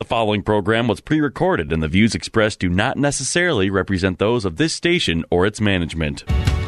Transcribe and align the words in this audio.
The 0.00 0.06
following 0.06 0.44
program 0.44 0.86
was 0.86 1.00
pre 1.00 1.20
recorded, 1.20 1.72
and 1.72 1.82
the 1.82 1.88
views 1.88 2.14
expressed 2.14 2.60
do 2.60 2.68
not 2.68 2.96
necessarily 2.96 3.68
represent 3.68 4.20
those 4.20 4.44
of 4.44 4.54
this 4.54 4.72
station 4.72 5.24
or 5.28 5.44
its 5.44 5.60
management. 5.60 6.22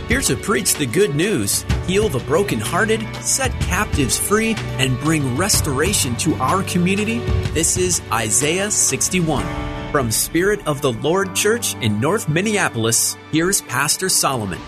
Here 0.09 0.21
to 0.23 0.35
preach 0.35 0.75
the 0.75 0.87
good 0.87 1.15
news, 1.15 1.63
heal 1.87 2.09
the 2.09 2.19
brokenhearted, 2.19 3.07
set 3.23 3.53
captives 3.61 4.19
free, 4.19 4.57
and 4.81 4.99
bring 4.99 5.37
restoration 5.37 6.17
to 6.17 6.35
our 6.43 6.65
community, 6.65 7.21
this 7.53 7.77
is 7.77 8.03
Isaiah 8.13 8.69
61. 8.69 9.47
From 9.93 10.11
Spirit 10.11 10.67
of 10.67 10.83
the 10.83 10.93
Lord 10.95 11.37
Church 11.37 11.77
in 11.77 12.01
North 12.01 12.29
Minneapolis, 12.29 13.17
here's 13.31 13.61
Pastor 13.61 14.09
Solomon. 14.09 14.59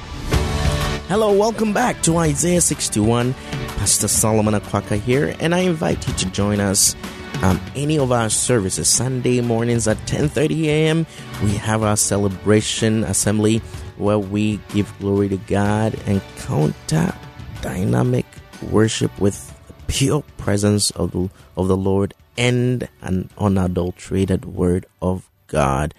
Hello, 1.08 1.32
welcome 1.32 1.72
back 1.72 2.00
to 2.02 2.16
Isaiah 2.16 2.60
61. 2.60 3.34
Pastor 3.78 4.06
Solomon 4.06 4.54
Akwaka 4.54 5.00
here, 5.00 5.34
and 5.40 5.52
I 5.52 5.62
invite 5.62 6.06
you 6.06 6.14
to 6.14 6.30
join 6.30 6.60
us 6.60 6.94
um, 7.42 7.60
any 7.74 7.98
of 7.98 8.12
our 8.12 8.30
services 8.30 8.88
Sunday 8.88 9.40
mornings 9.40 9.86
at 9.88 9.98
10:30 10.06 10.64
a.m. 10.66 11.06
We 11.42 11.54
have 11.56 11.82
our 11.82 11.96
celebration 11.96 13.04
assembly 13.04 13.58
where 13.96 14.18
we 14.18 14.60
give 14.68 14.92
glory 14.98 15.28
to 15.28 15.36
God 15.36 15.98
and 16.06 16.22
counter 16.38 17.14
dynamic 17.60 18.26
worship 18.70 19.16
with 19.20 19.54
the 19.66 19.74
pure 19.86 20.22
presence 20.38 20.90
of 20.92 21.12
the, 21.12 21.30
of 21.56 21.68
the 21.68 21.76
Lord 21.76 22.14
and 22.36 22.88
an 23.00 23.30
unadulterated 23.38 24.44
word 24.44 24.86
of 25.00 25.28
God. 25.46 25.94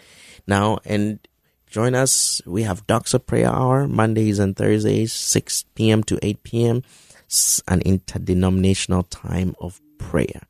Now, 0.47 0.79
and 0.85 1.19
join 1.73 1.95
us. 1.95 2.41
We 2.45 2.63
have 2.63 2.85
Doxa 2.87 3.25
Prayer 3.25 3.49
Hour 3.49 3.87
Mondays 3.87 4.39
and 4.39 4.55
Thursdays, 4.55 5.11
6 5.11 5.65
p.m. 5.75 6.03
to 6.03 6.19
8 6.21 6.43
p.m. 6.43 6.83
An 7.67 7.81
interdenominational 7.81 9.03
time 9.03 9.55
of 9.59 9.81
prayer, 9.97 10.41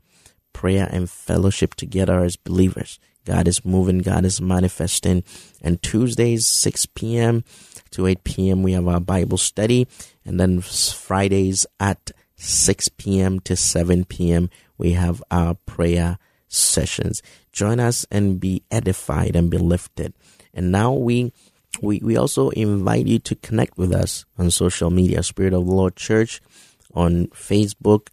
prayer 0.54 0.88
and 0.92 1.10
fellowship 1.10 1.76
together 1.76 2.24
as 2.24 2.36
believers. 2.36 3.00
God 3.26 3.48
is 3.48 3.64
moving, 3.64 4.00
God 4.00 4.26
is 4.26 4.42
manifesting. 4.42 5.24
And 5.62 5.82
Tuesdays, 5.82 6.46
6 6.48 6.88
p.m. 6.88 7.44
to 7.92 8.08
8 8.08 8.24
p.m., 8.24 8.64
we 8.64 8.74
have 8.74 8.88
our 8.88 9.00
Bible 9.00 9.38
study. 9.38 9.88
And 10.26 10.40
then 10.40 10.62
Fridays 10.62 11.66
at 11.80 12.12
6 12.36 12.90
p.m. 12.90 13.40
to 13.42 13.56
7 13.56 14.06
p.m., 14.06 14.50
we 14.78 14.92
have 14.92 15.24
our 15.32 15.56
prayer 15.66 16.18
sessions. 16.48 17.22
Join 17.52 17.80
us 17.80 18.06
and 18.12 18.40
be 18.40 18.64
edified 18.70 19.36
and 19.36 19.50
be 19.50 19.58
lifted. 19.58 20.14
And 20.54 20.72
now 20.72 20.94
we 20.94 21.32
we, 21.82 22.00
we 22.04 22.18
also 22.18 22.50
invite 22.50 23.08
you 23.08 23.18
to 23.20 23.36
connect 23.36 23.78
with 23.78 23.94
us 23.94 24.26
on 24.38 24.52
social 24.52 24.92
media, 24.92 25.24
Spirit 25.24 25.54
of 25.54 25.66
the 25.66 25.72
Lord 25.72 25.96
Church 25.96 26.40
on 26.94 27.28
Facebook. 27.28 28.10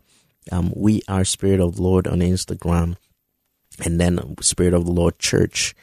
Um, 0.50 0.72
we 0.76 1.02
are 1.08 1.24
Spirit 1.24 1.60
of 1.60 1.76
the 1.76 1.82
Lord 1.82 2.06
on 2.06 2.20
Instagram 2.20 2.96
and 3.84 4.00
then 4.00 4.36
Spirit 4.40 4.74
of 4.74 4.84
the 4.84 4.92
Lord 4.92 5.18
Church 5.18 5.74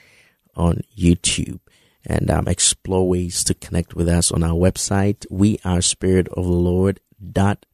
on 0.55 0.81
YouTube. 0.97 1.59
And 2.05 2.31
um, 2.31 2.47
explore 2.47 3.07
ways 3.07 3.43
to 3.43 3.53
connect 3.53 3.93
with 3.93 4.07
us 4.07 4.31
on 4.31 4.41
our 4.41 4.53
website. 4.53 5.25
We 5.29 5.59
are 5.65 5.81
Spirit 5.81 6.29
of 6.29 6.45
the 6.45 6.51
Lord 6.51 7.01
dot 7.33 7.65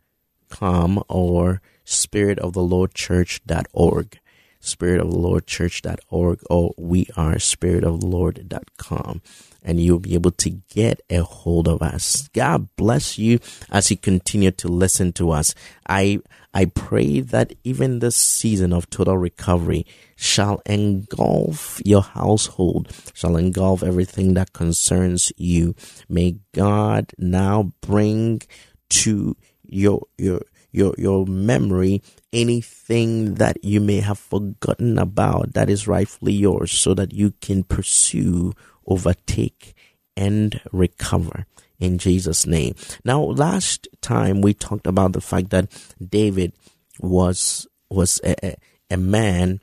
com 0.49 1.03
or 1.07 1.61
Spirit 1.83 2.39
of 2.39 2.53
the 2.53 2.63
Lord 2.63 2.95
Church.org. 2.95 4.19
Spirit 4.59 5.01
of 5.01 5.11
the 5.11 5.19
Lord 5.19 5.45
Church.org 5.45 6.39
or 6.49 6.73
we 6.77 7.05
are 7.17 7.37
Spirit 7.37 7.83
of 7.83 7.99
the 7.99 8.07
Lord.com 8.07 9.21
and 9.61 9.79
you'll 9.79 9.99
be 9.99 10.13
able 10.13 10.31
to 10.31 10.49
get 10.69 11.01
a 11.09 11.21
hold 11.21 11.67
of 11.67 11.81
us. 11.81 12.29
God 12.29 12.69
bless 12.77 13.17
you 13.17 13.39
as 13.69 13.91
you 13.91 13.97
continue 13.97 14.51
to 14.51 14.67
listen 14.69 15.11
to 15.13 15.31
us. 15.31 15.53
I 15.87 16.21
I 16.53 16.65
pray 16.65 17.19
that 17.19 17.53
even 17.63 17.99
this 17.99 18.15
season 18.15 18.73
of 18.73 18.89
total 18.89 19.17
recovery 19.17 19.85
shall 20.15 20.61
engulf 20.65 21.81
your 21.83 22.03
household, 22.03 22.91
shall 23.13 23.37
engulf 23.37 23.81
everything 23.81 24.35
that 24.35 24.53
concerns 24.53 25.31
you. 25.35 25.73
May 26.07 26.37
God 26.53 27.11
now 27.17 27.73
bring 27.81 28.41
to 28.89 29.35
your 29.63 30.01
your 30.17 30.41
your 30.71 30.93
your 30.97 31.25
memory 31.25 32.01
anything 32.31 33.35
that 33.35 33.63
you 33.63 33.79
may 33.79 34.01
have 34.01 34.19
forgotten 34.19 34.99
about 34.99 35.53
that 35.53 35.69
is 35.69 35.87
rightfully 35.87 36.33
yours 36.33 36.71
so 36.71 36.93
that 36.93 37.13
you 37.13 37.31
can 37.41 37.63
pursue 37.63 38.53
overtake 38.85 39.73
and 40.15 40.61
recover 40.71 41.45
in 41.79 41.97
Jesus 41.97 42.45
name. 42.45 42.75
Now 43.03 43.21
last 43.21 43.87
time 44.01 44.41
we 44.41 44.53
talked 44.53 44.87
about 44.87 45.13
the 45.13 45.21
fact 45.21 45.49
that 45.51 45.71
David 46.01 46.53
was 46.99 47.67
was 47.89 48.19
a, 48.23 48.55
a 48.89 48.97
man 48.97 49.59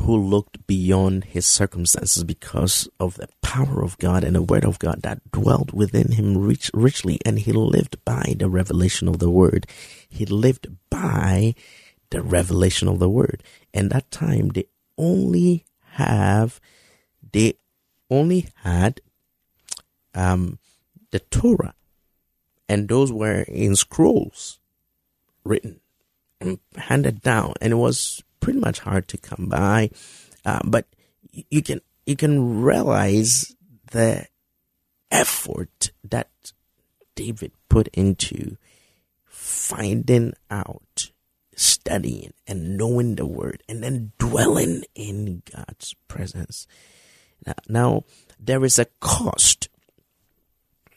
who 0.00 0.16
looked 0.16 0.66
beyond 0.66 1.24
his 1.24 1.46
circumstances 1.46 2.24
because 2.24 2.88
of 2.98 3.14
the 3.14 3.28
power 3.42 3.82
of 3.82 3.98
God 3.98 4.24
and 4.24 4.34
the 4.34 4.42
word 4.42 4.64
of 4.64 4.78
God 4.78 5.02
that 5.02 5.30
dwelt 5.30 5.72
within 5.72 6.12
him 6.12 6.36
rich, 6.36 6.70
richly 6.74 7.20
and 7.24 7.38
he 7.38 7.52
lived 7.52 8.04
by 8.04 8.34
the 8.36 8.48
revelation 8.48 9.08
of 9.08 9.18
the 9.18 9.30
word. 9.30 9.66
He 10.08 10.26
lived 10.26 10.68
by 10.90 11.54
the 12.10 12.22
revelation 12.22 12.88
of 12.88 12.98
the 12.98 13.08
word. 13.08 13.42
And 13.72 13.90
that 13.90 14.10
time 14.10 14.48
they 14.48 14.66
only 14.98 15.64
have 15.92 16.60
they 17.32 17.54
only 18.10 18.48
had 18.62 19.00
um, 20.14 20.58
the 21.14 21.20
Torah, 21.20 21.74
and 22.68 22.88
those 22.88 23.12
were 23.12 23.42
in 23.42 23.76
scrolls 23.76 24.58
written 25.44 25.78
and 26.40 26.58
handed 26.74 27.22
down, 27.22 27.54
and 27.60 27.72
it 27.72 27.76
was 27.76 28.20
pretty 28.40 28.58
much 28.58 28.80
hard 28.80 29.06
to 29.06 29.16
come 29.16 29.46
by. 29.48 29.90
Uh, 30.44 30.58
but 30.64 30.86
you 31.30 31.62
can 31.62 31.80
you 32.04 32.16
can 32.16 32.62
realize 32.62 33.54
the 33.92 34.26
effort 35.12 35.92
that 36.02 36.52
David 37.14 37.52
put 37.68 37.86
into 37.94 38.56
finding 39.24 40.34
out, 40.50 41.12
studying, 41.54 42.32
and 42.44 42.76
knowing 42.76 43.14
the 43.14 43.26
word, 43.26 43.62
and 43.68 43.84
then 43.84 44.10
dwelling 44.18 44.82
in 44.96 45.44
God's 45.54 45.94
presence. 46.08 46.66
Now, 47.46 47.54
now 47.68 48.04
there 48.40 48.64
is 48.64 48.80
a 48.80 48.86
cost. 48.98 49.68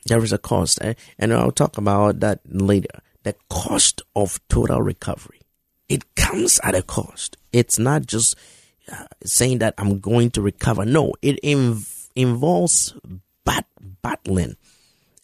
There 0.08 0.24
is 0.24 0.32
a 0.32 0.38
cost, 0.38 0.80
eh? 0.82 0.94
and 1.20 1.34
I'll 1.34 1.52
talk 1.52 1.78
about 1.78 2.22
that 2.22 2.40
later. 2.46 3.02
The 3.24 3.36
cost 3.50 4.02
of 4.16 4.40
total 4.48 4.82
recovery. 4.82 5.42
It 5.90 6.16
comes 6.16 6.60
at 6.64 6.76
a 6.76 6.82
cost. 6.82 7.36
It's 7.52 7.78
not 7.78 8.08
just 8.08 8.36
uh, 8.92 9.06
saying 9.26 9.60
that 9.60 9.74
I'm 9.78 10.00
going 10.00 10.32
to 10.32 10.42
recover. 10.42 10.86
No, 10.86 11.14
it 11.22 11.42
inv- 11.44 12.10
involves 12.16 12.94
bat- 13.44 13.68
battling. 14.02 14.56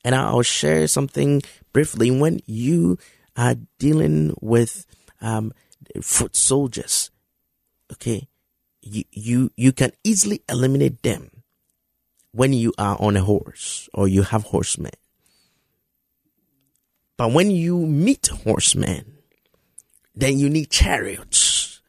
And 0.03 0.15
I'll 0.15 0.41
share 0.41 0.85
something 0.87 1.41
briefly. 1.71 2.11
When 2.11 2.41
you 2.45 2.97
are 3.37 3.55
dealing 3.79 4.35
with 4.41 4.85
um, 5.21 5.53
foot 6.01 6.35
soldiers, 6.35 7.09
okay, 7.93 8.27
you, 8.81 9.05
you, 9.11 9.51
you 9.55 9.71
can 9.71 9.91
easily 10.03 10.41
eliminate 10.49 11.03
them 11.03 11.29
when 12.33 12.51
you 12.51 12.73
are 12.77 12.97
on 12.99 13.15
a 13.15 13.21
horse 13.21 13.87
or 13.93 14.07
you 14.07 14.23
have 14.23 14.43
horsemen. 14.43 14.91
But 17.15 17.31
when 17.31 17.51
you 17.51 17.85
meet 17.85 18.27
horsemen, 18.27 19.19
then 20.15 20.39
you 20.39 20.49
need 20.49 20.69
chariots. 20.71 21.79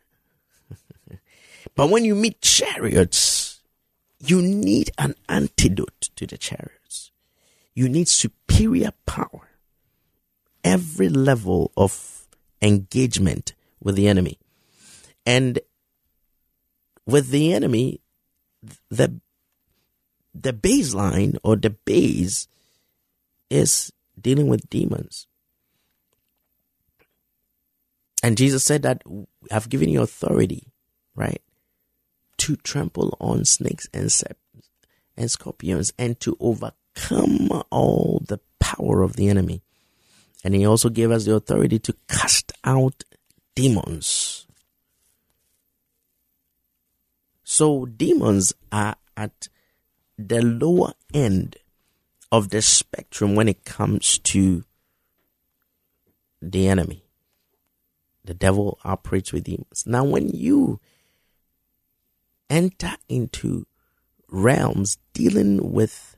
but 1.75 1.88
when 1.88 2.05
you 2.05 2.14
meet 2.14 2.43
chariots, 2.43 3.61
you 4.20 4.43
need 4.43 4.91
an 4.99 5.14
antidote 5.29 6.11
to 6.17 6.26
the 6.26 6.37
chariots. 6.37 7.11
You 7.75 7.88
need 7.88 8.08
superior 8.08 8.93
power. 9.06 9.49
Every 10.62 11.08
level 11.08 11.73
of 11.76 12.26
engagement 12.62 13.55
with 13.81 13.96
the 13.96 14.08
enemy. 14.08 14.38
And 15.26 15.58
with 17.06 17.31
the 17.31 17.52
enemy, 17.52 18.00
the 18.91 19.20
the 20.34 20.52
baseline 20.52 21.36
or 21.42 21.56
the 21.56 21.70
base 21.70 22.48
is 23.50 23.92
dealing 24.20 24.48
with 24.48 24.69
demons. 24.69 25.26
And 28.22 28.36
Jesus 28.36 28.64
said 28.64 28.82
that 28.82 29.02
I've 29.50 29.69
given 29.69 29.88
you 29.88 30.02
authority, 30.02 30.72
right? 31.14 31.42
to 32.44 32.56
trample 32.56 33.16
on 33.20 33.44
snakes 33.44 33.88
and 33.94 34.12
serpents 34.12 34.70
and 35.16 35.31
scorpions 35.31 35.92
and 35.98 36.19
to 36.20 36.36
overcome 36.40 37.62
all 37.70 38.22
the 38.28 38.40
power 38.58 39.02
of 39.02 39.16
the 39.16 39.28
enemy. 39.28 39.62
And 40.42 40.54
he 40.54 40.66
also 40.66 40.90
gave 40.90 41.10
us 41.10 41.25
the 41.25 41.34
authority 41.34 41.78
to 41.78 41.94
cast 42.08 42.52
out 42.64 43.02
demons. 43.54 44.46
So 47.44 47.86
demons 47.86 48.52
are 48.70 48.96
at 49.16 49.48
the 50.19 50.43
lower 50.43 50.93
end 51.12 51.56
of 52.31 52.50
the 52.50 52.62
spectrum 52.62 53.34
when 53.34 53.49
it 53.49 53.64
comes 53.64 54.19
to 54.19 54.64
the 56.40 56.69
enemy. 56.69 57.05
The 58.25 58.34
devil 58.34 58.78
operates 58.84 59.32
with 59.32 59.44
demons. 59.44 59.84
Now, 59.87 60.05
when 60.05 60.28
you 60.31 60.81
enter 62.49 62.93
into 63.08 63.66
realms 64.28 64.99
dealing 65.12 65.72
with 65.72 66.17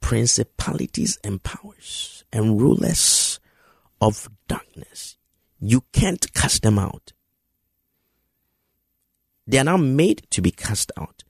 principalities 0.00 1.18
and 1.24 1.42
powers 1.42 2.24
and 2.32 2.60
rulers 2.60 3.40
of 4.00 4.28
darkness, 4.48 5.16
you 5.60 5.84
can't 5.92 6.32
cast 6.32 6.62
them 6.62 6.78
out. 6.78 7.12
They 9.46 9.58
are 9.58 9.64
not 9.64 9.78
made 9.78 10.26
to 10.30 10.42
be 10.42 10.50
cast 10.50 10.92
out. 10.96 11.24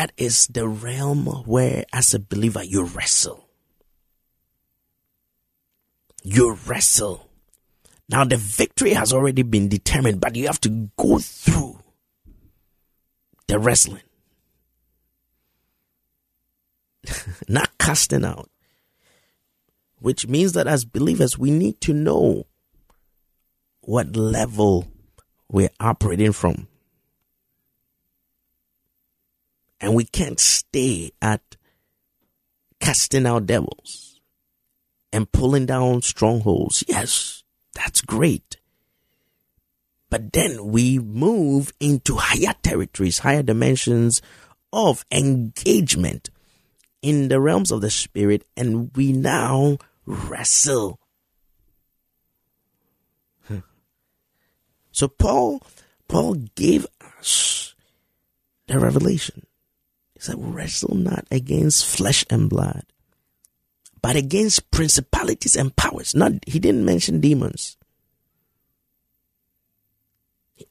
That 0.00 0.12
is 0.16 0.46
the 0.46 0.66
realm 0.66 1.26
where, 1.44 1.84
as 1.92 2.14
a 2.14 2.18
believer, 2.18 2.64
you 2.64 2.84
wrestle. 2.84 3.50
You 6.22 6.56
wrestle. 6.66 7.28
Now, 8.08 8.24
the 8.24 8.38
victory 8.38 8.94
has 8.94 9.12
already 9.12 9.42
been 9.42 9.68
determined, 9.68 10.22
but 10.22 10.36
you 10.36 10.46
have 10.46 10.60
to 10.62 10.88
go 10.96 11.18
through 11.18 11.80
the 13.46 13.58
wrestling. 13.58 14.00
Not 17.46 17.76
casting 17.76 18.24
out. 18.24 18.48
Which 19.98 20.26
means 20.26 20.54
that 20.54 20.66
as 20.66 20.86
believers, 20.86 21.36
we 21.36 21.50
need 21.50 21.78
to 21.82 21.92
know 21.92 22.46
what 23.82 24.16
level 24.16 24.88
we're 25.50 25.68
operating 25.78 26.32
from. 26.32 26.69
And 29.80 29.94
we 29.94 30.04
can't 30.04 30.38
stay 30.38 31.12
at 31.22 31.56
casting 32.80 33.26
out 33.26 33.46
devils 33.46 34.20
and 35.12 35.30
pulling 35.30 35.66
down 35.66 36.02
strongholds. 36.02 36.84
Yes, 36.86 37.44
that's 37.74 38.00
great. 38.00 38.58
But 40.10 40.32
then 40.32 40.66
we 40.66 40.98
move 40.98 41.72
into 41.78 42.16
higher 42.16 42.54
territories, 42.62 43.20
higher 43.20 43.42
dimensions 43.42 44.20
of 44.72 45.04
engagement 45.10 46.30
in 47.00 47.28
the 47.28 47.40
realms 47.40 47.70
of 47.70 47.80
the 47.80 47.90
spirit, 47.90 48.44
and 48.56 48.94
we 48.96 49.12
now 49.12 49.78
wrestle. 50.04 50.98
Hmm. 53.46 53.60
So 54.92 55.08
Paul, 55.08 55.62
Paul 56.08 56.34
gave 56.54 56.86
us 57.18 57.74
the 58.66 58.78
revelation. 58.78 59.46
He 60.20 60.24
said, 60.24 60.36
wrestle 60.38 60.96
not 60.96 61.26
against 61.30 61.86
flesh 61.86 62.26
and 62.28 62.50
blood, 62.50 62.84
but 64.02 64.16
against 64.16 64.70
principalities 64.70 65.56
and 65.56 65.74
powers. 65.74 66.14
Not, 66.14 66.32
he 66.46 66.58
didn't 66.58 66.84
mention 66.84 67.22
demons. 67.22 67.78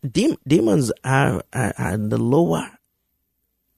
Dem- 0.08 0.38
demons 0.48 0.92
are, 1.04 1.42
are, 1.52 1.74
are 1.80 1.98
the 1.98 2.20
lower, 2.20 2.78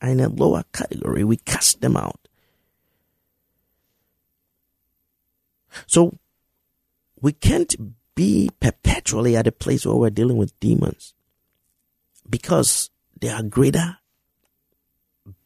in 0.01 0.19
a 0.19 0.27
lower 0.27 0.65
category. 0.73 1.23
We 1.23 1.37
cast 1.37 1.79
them 1.79 1.95
out. 1.95 2.19
So 5.87 6.17
we 7.21 7.31
can't 7.31 7.73
be 8.13 8.49
perpetually 8.59 9.37
at 9.37 9.47
a 9.47 9.53
place 9.53 9.85
where 9.85 9.95
we're 9.95 10.09
dealing 10.09 10.35
with 10.35 10.59
demons 10.59 11.13
because 12.29 12.89
they 13.21 13.29
are 13.29 13.41
greater 13.41 13.99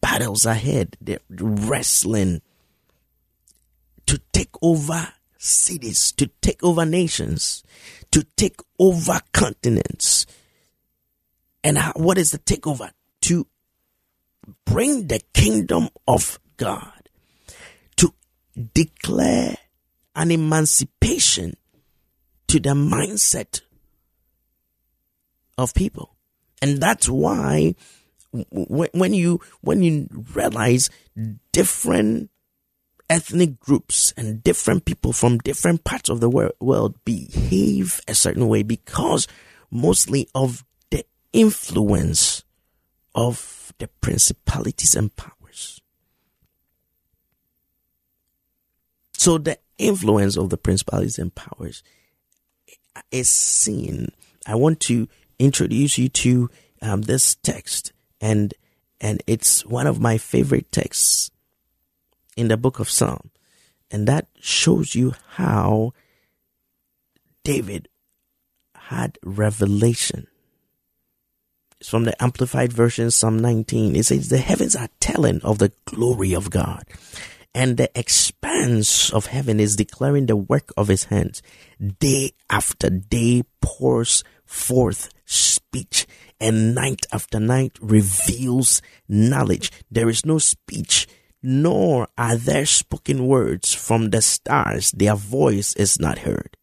battles 0.06 0.46
ahead. 0.46 0.98
They're 1.02 1.18
wrestling 1.31 2.44
to 4.06 4.22
take 4.31 4.52
over 4.62 5.07
cities, 5.40 6.12
to 6.12 6.30
take 6.42 6.63
over 6.63 6.86
nations, 6.86 7.63
to 8.12 8.24
take 8.38 8.60
over 8.78 9.19
continents. 9.34 10.28
And 11.63 11.80
how, 11.80 11.94
what 11.96 12.19
is 12.19 12.30
the 12.30 12.38
takeover? 12.38 12.92
To 13.22 13.48
bring 14.63 15.07
the 15.07 15.22
kingdom 15.34 15.90
of 16.08 16.40
God, 16.58 17.10
to 17.96 18.13
declare 18.75 19.58
an 20.16 20.30
emancipation 20.30 21.58
to 22.48 22.60
the 22.60 22.75
mindset 22.75 23.62
of 25.58 25.74
people. 25.74 26.16
And 26.62 26.80
that's 26.80 27.10
why 27.10 27.74
when 28.52 29.14
you 29.14 29.40
when 29.62 29.82
you 29.82 30.08
realize 30.34 30.90
different 31.52 32.30
ethnic 33.10 33.60
groups 33.60 34.14
and 34.18 34.44
different 34.44 34.86
people 34.86 35.14
from 35.14 35.38
different 35.40 35.84
parts 35.84 36.10
of 36.10 36.20
the 36.20 36.30
world 36.60 36.96
behave 37.06 38.02
a 38.08 38.16
certain 38.16 38.48
way 38.48 38.64
because 38.64 39.28
mostly 39.70 40.28
of 40.34 40.64
the 40.90 41.06
influence 41.34 42.44
of 43.14 43.74
the 43.78 43.88
principalities 44.02 44.96
and 44.96 45.16
powers. 45.16 45.82
So 49.14 49.38
the 49.38 49.58
influence 49.78 50.38
of 50.38 50.50
the 50.50 50.58
principalities 50.58 51.20
and 51.20 51.34
powers 51.34 51.84
is 53.12 53.30
seen. 53.30 54.10
I 54.46 54.56
want 54.56 54.80
to 54.82 55.08
introduce 55.40 55.98
you 55.98 56.10
to 56.10 56.50
um, 56.82 57.04
this 57.04 57.36
text, 57.36 57.92
and 58.22 58.54
and 59.02 59.22
it's 59.28 59.66
one 59.66 59.88
of 59.88 60.00
my 60.00 60.18
favorite 60.18 60.72
texts 60.72 61.30
in 62.38 62.48
the 62.48 62.58
book 62.58 62.80
of 62.80 62.90
Psalm, 62.90 63.30
and 63.92 64.08
that 64.08 64.28
shows 64.40 64.96
you 64.96 65.14
how 65.32 65.94
David 67.44 67.88
had 68.76 69.18
revelation. 69.24 70.28
It's 71.80 71.90
from 71.90 72.06
the 72.06 72.22
Amplified 72.24 72.72
Version, 72.72 73.12
Psalm 73.12 73.39
19. 73.39 73.96
It 73.96 74.06
says, 74.06 74.30
The 74.30 74.38
heavens 74.38 74.75
are 74.75 74.89
telling 75.00 75.42
of 75.42 75.60
the 75.60 75.72
glory 75.86 76.34
of 76.34 76.50
God, 76.50 76.86
and 77.54 77.78
the 77.78 77.89
expanse 77.98 79.12
of 79.12 79.28
heaven 79.28 79.60
is 79.60 79.75
declaring 79.75 80.25
the 80.25 80.36
work 80.36 80.72
of 80.78 80.88
his 80.88 81.06
hands. 81.06 81.42
Day 82.00 82.32
after 82.50 82.89
day 82.89 83.44
pours 83.62 84.24
forth 84.46 85.10
speech, 85.25 86.08
and 86.39 86.75
night 86.75 87.06
after 87.12 87.39
night 87.39 87.77
reveals 87.82 88.82
knowledge. 89.08 89.72
There 89.89 90.10
is 90.10 90.25
no 90.25 90.38
speech, 90.38 91.08
nor 91.42 92.08
are 92.18 92.36
there 92.36 92.65
spoken 92.65 93.27
words 93.27 93.74
from 93.74 94.10
the 94.10 94.22
stars. 94.22 94.92
Their 94.92 95.15
voice 95.15 95.74
is 95.75 96.00
not 96.00 96.20
heard. 96.20 96.58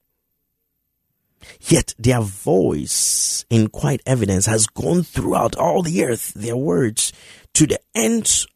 Yet 1.60 1.94
their 1.98 2.20
voice, 2.20 3.44
in 3.50 3.68
quite 3.68 4.00
evidence, 4.06 4.46
has 4.46 4.66
gone 4.66 5.02
throughout 5.02 5.56
all 5.56 5.82
the 5.82 6.04
earth, 6.04 6.32
their 6.34 6.56
words 6.56 7.12
to 7.54 7.66
the 7.66 7.80
ends 7.94 8.46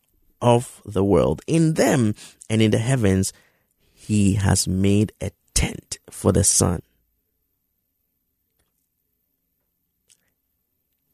of 0.40 0.82
the 0.85 1.04
world. 1.04 1.42
In 1.46 1.75
them 1.75 2.14
and 2.49 2.62
in 2.62 2.70
the 2.70 2.78
heavens, 2.78 3.32
he 3.92 4.35
has 4.35 4.68
made 4.68 5.12
a 5.20 5.30
tent 5.54 5.99
for 6.11 6.32
the 6.32 6.44
sun. 6.44 6.82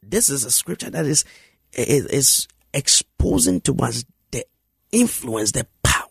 This 0.09 0.29
is 0.29 0.45
a 0.45 0.51
scripture 0.51 0.89
that 0.89 1.05
is, 1.05 1.25
is, 1.73 2.05
is 2.05 2.47
exposing 2.73 3.61
to 3.61 3.75
us 3.77 4.05
the 4.31 4.45
influence, 4.91 5.51
the 5.51 5.67
power 5.83 6.07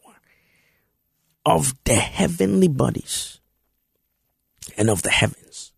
of 1.44 1.74
the 1.84 1.94
heavenly 1.94 2.68
bodies 2.68 3.40
and 4.76 4.88
of 4.90 5.02
the 5.02 5.10
heavens. 5.10 5.72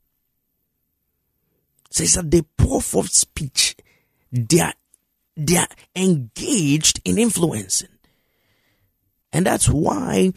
Says 1.91 2.15
that 2.15 2.31
they 2.31 2.43
pour 2.57 2.81
forth 2.81 3.11
speech. 3.11 3.77
They 4.33 4.61
are 4.61 4.75
they 5.37 5.57
are 5.57 5.69
engaged 5.97 7.01
in 7.05 7.19
influencing. 7.19 7.89
And 9.33 9.47
that's 9.47 9.69
why 9.69 10.33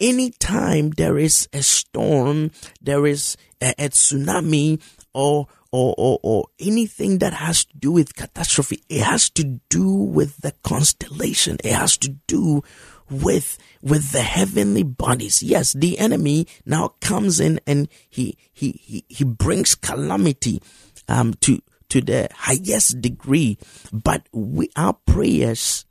anytime 0.00 0.90
there 0.90 1.18
is 1.18 1.48
a 1.52 1.62
storm, 1.62 2.50
there 2.80 3.06
is 3.06 3.36
a, 3.60 3.74
a 3.78 3.88
tsunami 3.90 4.82
or, 5.12 5.46
or, 5.72 5.94
or, 5.96 6.18
or 6.22 6.46
anything 6.58 7.18
that 7.18 7.32
has 7.32 7.64
to 7.64 7.76
do 7.76 7.92
with 7.92 8.16
catastrophe, 8.16 8.82
it 8.88 9.02
has 9.02 9.30
to 9.30 9.60
do 9.68 9.92
with 9.92 10.38
the 10.38 10.52
constellation. 10.62 11.58
It 11.62 11.72
has 11.72 11.96
to 11.98 12.08
do 12.26 12.62
with 13.08 13.58
with 13.82 14.12
the 14.12 14.22
heavenly 14.22 14.82
bodies. 14.82 15.42
Yes, 15.42 15.72
the 15.72 15.98
enemy 15.98 16.46
now 16.64 16.94
comes 17.00 17.40
in 17.40 17.60
and 17.66 17.88
he 18.08 18.36
he 18.52 18.80
he, 18.82 19.04
he 19.08 19.24
brings 19.24 19.74
calamity 19.74 20.62
um 21.08 21.34
to 21.40 21.60
to 21.88 22.00
the 22.00 22.28
highest 22.32 23.00
degree, 23.00 23.58
but 23.92 24.28
we, 24.32 24.70
our 24.76 24.94
prayers 25.06 25.84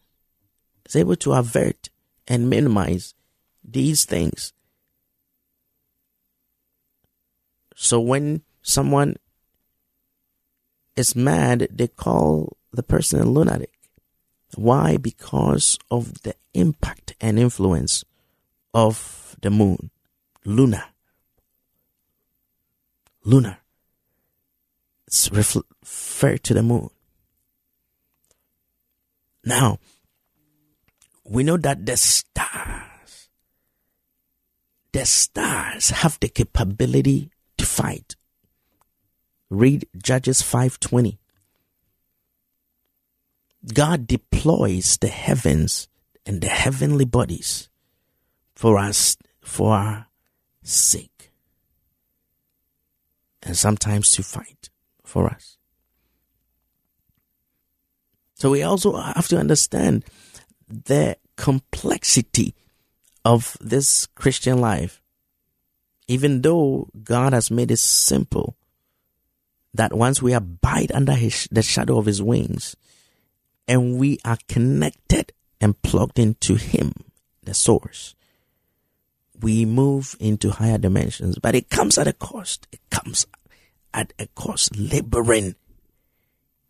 is 0.86 0.96
able 0.96 1.18
to 1.18 1.34
avert 1.34 1.90
and 2.28 2.50
minimize 2.50 3.14
these 3.64 4.06
things. 4.06 4.54
So 7.76 8.00
when 8.00 8.44
someone 8.62 9.18
is 11.00 11.16
mad, 11.16 11.68
they 11.72 11.88
call 11.88 12.58
the 12.72 12.84
person 12.84 13.22
a 13.22 13.26
lunatic. 13.26 13.72
Why? 14.56 14.98
Because 14.98 15.80
of 15.90 16.22
the 16.24 16.36
impact 16.54 17.16
and 17.22 17.40
influence 17.40 18.04
of 18.74 19.36
the 19.42 19.50
moon. 19.50 19.90
Lunar. 20.46 20.86
Lunar. 23.24 23.60
It's 25.08 25.32
referred 25.32 26.44
to 26.44 26.54
the 26.54 26.64
moon. 26.64 26.90
Now, 29.44 29.80
we 31.24 31.44
know 31.44 31.58
that 31.58 31.86
the 31.86 31.98
stars, 31.98 33.30
the 34.92 35.06
stars 35.06 35.90
have 35.90 36.20
the 36.20 36.30
capability 36.30 37.32
to 37.58 37.66
fight. 37.66 38.16
Read 39.50 39.88
Judges 39.98 40.42
520. 40.42 41.18
God 43.74 44.08
deploys 44.08 44.98
the 44.98 45.08
heavens 45.08 45.88
and 46.26 46.42
the 46.42 46.48
heavenly 46.48 47.06
bodies 47.06 47.70
for 48.56 48.78
us, 48.78 49.18
for 49.42 49.74
our 49.76 50.08
sake. 50.62 51.32
And 53.42 53.58
sometimes 53.58 54.12
to 54.12 54.24
fight 54.24 54.70
for 55.04 55.28
us. 55.28 55.58
So 58.36 58.50
we 58.52 58.64
also 58.64 58.96
have 58.96 59.28
to 59.30 59.38
understand 59.38 60.06
the 60.68 61.18
complexity 61.36 62.54
of 63.26 63.58
this 63.60 64.06
Christian 64.16 64.60
life. 64.62 65.02
Even 66.08 66.42
though 66.42 66.90
God 67.04 67.34
has 67.34 67.52
made 67.52 67.72
it 67.72 67.80
simple, 67.80 68.56
that 69.74 69.94
once 69.94 70.22
we 70.22 70.34
abide 70.34 70.92
under 70.94 71.14
his, 71.14 71.48
the 71.52 71.62
shadow 71.62 71.98
of 71.98 72.06
his 72.06 72.22
wings 72.22 72.76
and 73.68 73.98
we 73.98 74.20
are 74.26 74.38
connected 74.48 75.32
and 75.62 75.82
plugged 75.82 76.20
into 76.20 76.56
him, 76.56 76.94
the 77.44 77.54
source, 77.54 78.16
we 79.42 79.66
move 79.66 80.16
into 80.20 80.52
higher 80.52 80.78
dimensions, 80.78 81.40
but 81.40 81.56
it 81.56 81.70
comes 81.70 81.98
at 81.98 82.08
a 82.08 82.14
cost. 82.14 82.68
It 82.72 82.82
comes 82.90 83.26
at 83.94 84.14
a 84.20 84.28
cost, 84.36 84.76
laboring 84.76 85.56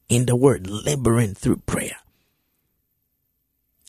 in 0.07 0.25
the 0.25 0.35
word, 0.35 0.67
laboring 0.67 1.33
through 1.33 1.57
prayer 1.65 1.97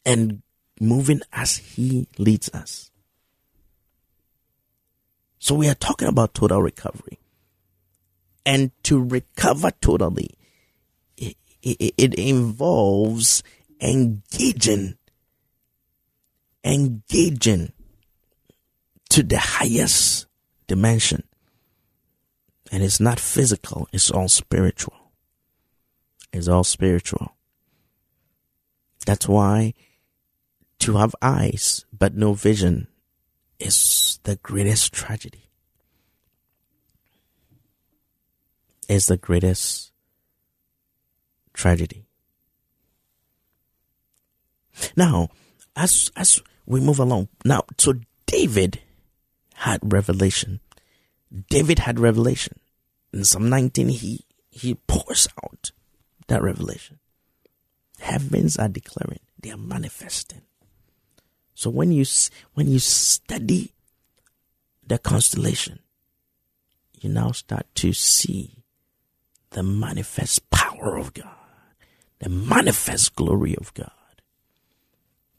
and 0.05 0.43
moving 0.81 1.21
as 1.33 1.59
he 1.59 2.09
leads 2.19 2.49
us. 2.50 2.90
So 5.38 5.55
we 5.55 5.69
are 5.69 5.75
talking 5.75 6.09
about 6.09 6.35
total 6.35 6.62
recovery. 6.62 7.20
And 8.45 8.71
to 8.85 9.03
recover 9.03 9.71
totally, 9.81 10.31
it, 11.17 11.37
it, 11.63 11.95
it 11.97 12.15
involves 12.15 13.43
engaging, 13.81 14.97
engaging 16.65 17.73
to 19.11 19.23
the 19.23 19.39
highest 19.39 20.27
dimension. 20.67 21.25
And 22.73 22.83
it's 22.83 23.01
not 23.01 23.19
physical, 23.21 23.89
it's 23.93 24.11
all 24.11 24.29
spiritual. 24.29 24.95
It's 26.33 26.49
all 26.49 26.65
spiritual. 26.65 27.35
That's 29.05 29.27
why 29.29 29.75
to 30.81 30.97
have 30.97 31.15
eyes 31.21 31.85
but 31.93 32.15
no 32.15 32.33
vision 32.33 32.87
is 33.59 34.21
the 34.23 34.37
greatest 34.37 34.93
tragedy. 34.93 35.50
Is 38.91 39.07
the 39.07 39.17
greatest 39.17 39.93
tragedy. 41.55 42.07
Now, 44.97 45.29
as 45.77 46.11
as 46.17 46.43
we 46.67 46.81
move 46.81 46.99
along, 46.99 47.29
now 47.45 47.63
so 47.79 47.95
David 48.27 48.81
had 49.55 49.93
revelation. 49.93 50.59
David 51.49 51.79
had 51.79 52.01
revelation. 52.01 52.59
In 53.13 53.25
Psalm 53.25 53.49
19, 53.49 53.89
he, 53.91 54.25
he 54.51 54.75
pours 54.75 55.29
out 55.45 55.71
that 56.27 56.43
revelation. 56.43 56.99
Heavens 58.01 58.57
are 58.57 58.69
declaring, 58.69 59.21
they 59.41 59.51
are 59.51 59.57
manifesting. 59.57 60.43
So 61.55 61.71
when 61.71 61.93
you, 61.93 62.05
when 62.55 62.69
you 62.69 62.79
study 62.79 63.73
the 64.85 64.99
constellation, 64.99 65.81
you 67.01 67.11
now 67.11 67.33
start 67.33 67.67
to 67.77 67.93
see 67.93 68.60
the 69.50 69.62
manifest 69.62 70.49
power 70.50 70.97
of 70.97 71.12
God, 71.14 71.26
the 72.21 72.28
manifest 72.28 73.14
glory 73.14 73.57
of 73.57 73.75
God. 73.75 73.90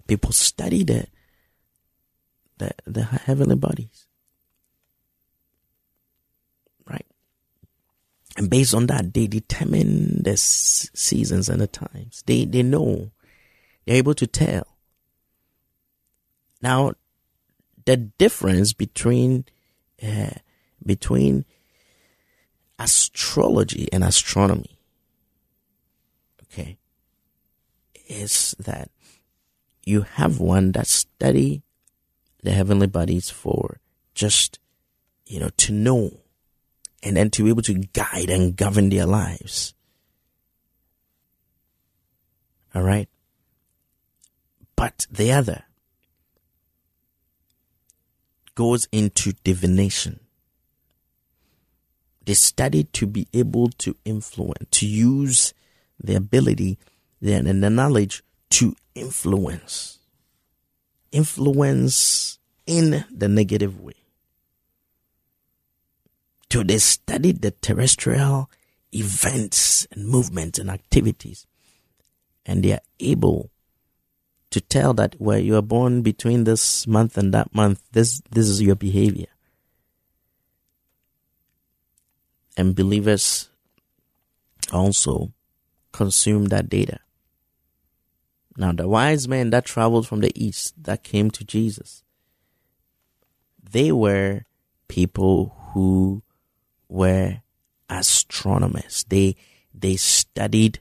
People 0.07 0.31
study 0.31 0.83
the, 0.83 1.07
the, 2.57 2.71
the 2.85 3.03
heavenly 3.03 3.55
bodies. 3.55 4.07
Right? 6.85 7.05
And 8.37 8.49
based 8.49 8.73
on 8.73 8.87
that, 8.87 9.13
they 9.13 9.27
determine 9.27 10.23
the 10.23 10.35
seasons 10.35 11.47
and 11.47 11.61
the 11.61 11.67
times. 11.67 12.23
They, 12.25 12.45
they 12.45 12.63
know. 12.63 13.11
They're 13.85 13.95
able 13.95 14.15
to 14.15 14.27
tell. 14.27 14.67
Now, 16.61 16.93
the 17.85 17.97
difference 17.97 18.73
between, 18.73 19.45
uh, 20.05 20.31
between 20.85 21.45
astrology 22.81 23.87
and 23.93 24.03
astronomy, 24.03 24.79
okay, 26.43 26.77
is 28.07 28.55
that 28.59 28.89
you 29.85 30.01
have 30.01 30.39
one 30.39 30.71
that 30.71 30.87
study 30.87 31.61
the 32.43 32.51
heavenly 32.51 32.87
bodies 32.87 33.29
for 33.29 33.79
just, 34.15 34.59
you 35.25 35.39
know, 35.39 35.49
to 35.57 35.71
know 35.71 36.21
and 37.03 37.15
then 37.17 37.29
to 37.29 37.43
be 37.43 37.49
able 37.49 37.61
to 37.61 37.73
guide 37.73 38.29
and 38.29 38.55
govern 38.55 38.89
their 38.89 39.05
lives. 39.05 39.73
All 42.73 42.81
right. 42.81 43.09
But 44.75 45.05
the 45.11 45.31
other 45.31 45.65
goes 48.55 48.87
into 48.91 49.33
divination. 49.43 50.20
They 52.25 52.33
study 52.33 52.83
to 52.85 53.07
be 53.07 53.27
able 53.33 53.69
to 53.79 53.95
influence, 54.05 54.67
to 54.79 54.87
use 54.87 55.53
the 55.99 56.15
ability 56.15 56.77
and 57.21 57.63
the 57.63 57.69
knowledge 57.69 58.23
to 58.51 58.75
influence. 58.95 59.99
Influence 61.11 62.39
in 62.65 63.05
the 63.11 63.27
negative 63.27 63.79
way 63.79 63.93
to 66.51 66.65
they 66.65 66.77
study 66.77 67.31
the 67.31 67.51
terrestrial 67.51 68.49
events 68.93 69.87
and 69.91 70.05
movements 70.05 70.59
and 70.59 70.69
activities. 70.69 71.47
And 72.45 72.61
they 72.61 72.73
are 72.73 72.81
able 72.99 73.51
to 74.49 74.59
tell 74.59 74.93
that 74.95 75.15
where 75.17 75.39
you 75.39 75.55
are 75.55 75.61
born 75.61 76.01
between 76.01 76.43
this 76.43 76.85
month 76.85 77.17
and 77.17 77.33
that 77.33 77.55
month, 77.55 77.81
this, 77.93 78.21
this 78.31 78.49
is 78.49 78.61
your 78.61 78.75
behavior. 78.75 79.27
And 82.57 82.75
believers 82.75 83.49
also 84.71 85.33
consume 85.91 86.45
that 86.45 86.69
data. 86.69 86.99
Now, 88.57 88.71
the 88.73 88.87
wise 88.87 89.27
men 89.27 89.49
that 89.51 89.65
traveled 89.65 90.07
from 90.07 90.19
the 90.19 90.31
east 90.35 90.73
that 90.83 91.03
came 91.03 91.31
to 91.31 91.45
Jesus, 91.45 92.03
they 93.63 93.91
were 93.91 94.45
people 94.87 95.55
who 95.73 96.21
were 96.89 97.41
astronomers. 97.89 99.05
They 99.07 99.35
they 99.73 99.95
studied 99.95 100.79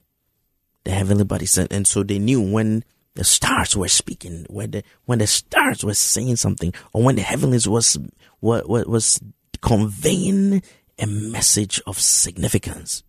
the 0.85 0.91
heavenly 0.91 1.25
bodies, 1.25 1.57
and, 1.59 1.73
and 1.73 1.87
so 1.87 2.03
they 2.03 2.19
knew 2.19 2.41
when 2.41 2.85
the 3.15 3.25
stars 3.25 3.77
were 3.77 3.89
speaking, 3.89 4.47
when 4.49 4.73
the 4.73 4.83
when 5.05 5.21
the 5.21 5.27
stars 5.29 5.85
were 5.85 5.95
saying 5.95 6.37
something, 6.37 6.75
or 6.93 7.05
when 7.05 7.17
the 7.17 7.23
heavens 7.23 7.69
was 7.69 7.97
what 8.41 8.67
was 8.69 9.21
conveying 9.61 10.62
a 11.00 11.07
message 11.07 11.80
of 11.87 11.99
significance. 11.99 13.02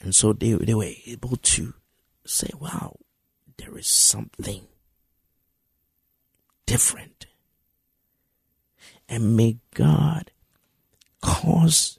And 0.00 0.14
so 0.14 0.32
they 0.32 0.52
they 0.52 0.74
were 0.74 0.92
able 1.06 1.36
to 1.36 1.74
say, 2.24 2.50
"Wow, 2.58 2.96
there 3.58 3.76
is 3.76 3.86
something 3.86 4.66
different." 6.64 7.26
And 9.08 9.36
may 9.36 9.58
God 9.74 10.32
cause 11.20 11.98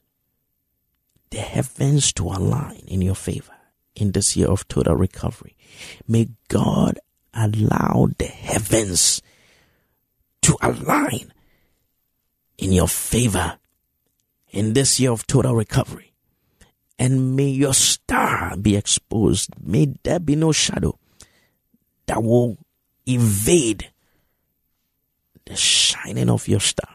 the 1.29 1.39
heavens 1.39 2.12
to 2.13 2.27
align 2.27 2.83
in 2.88 3.01
your 3.01 3.15
favor 3.15 3.55
in 3.95 4.12
this 4.12 4.36
year 4.36 4.47
of 4.47 4.67
total 4.67 4.95
recovery. 4.95 5.55
May 6.07 6.29
God 6.47 7.00
allow 7.33 8.09
the 8.17 8.27
heavens 8.27 9.21
to 10.41 10.57
align 10.62 11.33
in 12.57 12.71
your 12.71 12.88
favor 12.88 13.59
in 14.57 14.73
this 14.73 14.99
year 14.99 15.11
of 15.11 15.27
total 15.27 15.53
recovery. 15.53 16.13
And 16.97 17.35
may 17.35 17.49
your 17.49 17.75
star 17.75 18.57
be 18.57 18.75
exposed. 18.75 19.51
May 19.63 19.93
there 20.01 20.19
be 20.19 20.35
no 20.35 20.51
shadow 20.51 20.97
that 22.07 22.23
will 22.23 22.57
evade 23.05 23.91
the 25.45 25.55
shining 25.55 26.27
of 26.31 26.47
your 26.47 26.59
star 26.59 26.89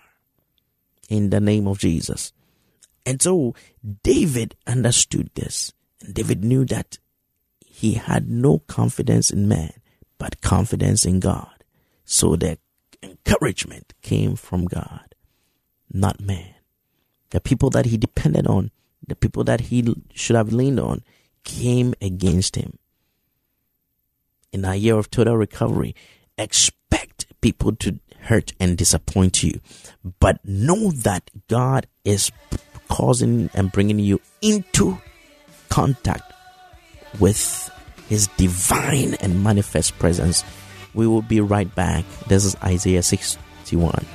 in 1.09 1.31
the 1.31 1.39
name 1.39 1.69
of 1.69 1.79
Jesus. 1.79 2.33
And 3.07 3.23
so 3.23 3.55
David 4.03 4.57
understood 4.67 5.31
this. 5.35 5.73
And 6.01 6.15
David 6.15 6.43
knew 6.43 6.65
that 6.65 6.99
he 7.65 7.95
had 7.95 8.29
no 8.29 8.59
confidence 8.59 9.31
in 9.31 9.47
man, 9.47 9.75
but 10.19 10.41
confidence 10.41 11.05
in 11.05 11.21
God. 11.21 11.63
So 12.05 12.35
the 12.35 12.59
encouragement 13.05 13.95
came 14.03 14.35
from 14.35 14.65
God, 14.65 15.15
not 15.93 16.21
man. 16.21 16.52
The 17.33 17.41
people 17.41 17.71
that 17.71 17.87
he 17.87 17.97
depended 17.97 18.47
on, 18.47 18.71
the 19.07 19.17
people 19.17 19.43
that 19.45 19.61
he 19.63 19.95
should 20.15 20.37
have 20.37 20.53
leaned 20.53 20.79
on, 20.79 21.03
came 21.45 21.95
against 22.01 22.57
him. 22.57 22.79
In 24.53 24.65
a 24.65 24.75
year 24.75 24.97
of 24.97 25.11
total 25.11 25.37
recovery, 25.37 25.95
expect 26.37 27.27
people 27.41 27.75
to 27.77 27.99
hurt 28.21 28.53
and 28.61 28.77
disappoint 28.77 29.43
you, 29.43 29.61
but 30.21 30.39
know 30.45 30.91
that 30.91 31.31
God 31.49 31.87
is 32.05 32.31
causing 32.89 33.49
and 33.55 33.73
bringing 33.73 33.99
you 33.99 34.21
into 34.43 34.99
contact 35.71 36.33
with 37.19 37.71
his 38.09 38.27
divine 38.37 39.15
and 39.15 39.43
manifest 39.43 39.99
presence. 39.99 40.45
We 40.93 41.07
will 41.07 41.23
be 41.23 41.41
right 41.41 41.75
back. 41.75 42.05
This 42.29 42.45
is 42.45 42.55
Isaiah 42.63 43.03
61. 43.03 44.07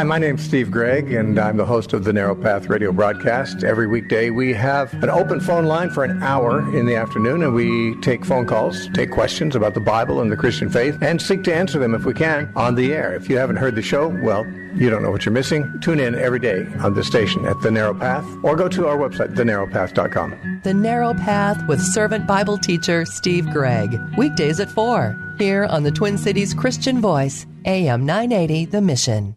Hi, 0.00 0.04
my 0.04 0.16
name's 0.16 0.42
Steve 0.42 0.70
Gregg, 0.70 1.12
and 1.12 1.38
I'm 1.38 1.58
the 1.58 1.66
host 1.66 1.92
of 1.92 2.04
the 2.04 2.12
Narrow 2.14 2.34
Path 2.34 2.70
radio 2.70 2.90
broadcast. 2.90 3.62
Every 3.62 3.86
weekday, 3.86 4.30
we 4.30 4.54
have 4.54 4.94
an 5.02 5.10
open 5.10 5.40
phone 5.40 5.66
line 5.66 5.90
for 5.90 6.04
an 6.04 6.22
hour 6.22 6.60
in 6.74 6.86
the 6.86 6.96
afternoon, 6.96 7.42
and 7.42 7.52
we 7.52 7.94
take 8.00 8.24
phone 8.24 8.46
calls, 8.46 8.88
take 8.94 9.10
questions 9.10 9.54
about 9.54 9.74
the 9.74 9.80
Bible 9.80 10.22
and 10.22 10.32
the 10.32 10.38
Christian 10.38 10.70
faith, 10.70 10.96
and 11.02 11.20
seek 11.20 11.44
to 11.44 11.54
answer 11.54 11.78
them 11.78 11.94
if 11.94 12.06
we 12.06 12.14
can 12.14 12.50
on 12.56 12.76
the 12.76 12.94
air. 12.94 13.14
If 13.14 13.28
you 13.28 13.36
haven't 13.36 13.56
heard 13.56 13.74
the 13.74 13.82
show, 13.82 14.08
well, 14.22 14.46
you 14.74 14.88
don't 14.88 15.02
know 15.02 15.10
what 15.10 15.26
you're 15.26 15.34
missing. 15.34 15.70
Tune 15.82 16.00
in 16.00 16.14
every 16.14 16.38
day 16.38 16.66
on 16.78 16.94
the 16.94 17.04
station 17.04 17.44
at 17.44 17.60
The 17.60 17.70
Narrow 17.70 17.92
Path, 17.92 18.24
or 18.42 18.56
go 18.56 18.70
to 18.70 18.88
our 18.88 18.96
website, 18.96 19.34
thenarrowpath.com. 19.34 20.62
The 20.64 20.72
Narrow 20.72 21.12
Path 21.12 21.62
with 21.68 21.82
Servant 21.82 22.26
Bible 22.26 22.56
teacher 22.56 23.04
Steve 23.04 23.50
Gregg. 23.50 24.00
Weekdays 24.16 24.60
at 24.60 24.70
4, 24.70 25.34
here 25.38 25.66
on 25.66 25.82
the 25.82 25.92
Twin 25.92 26.16
Cities 26.16 26.54
Christian 26.54 27.02
Voice, 27.02 27.44
AM 27.66 28.06
980, 28.06 28.64
The 28.64 28.80
Mission. 28.80 29.36